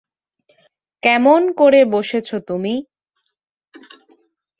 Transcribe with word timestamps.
কেমন 1.03 1.41
করে 1.53 1.81
বসেছ 1.85 2.29
তুমি। 2.47 2.73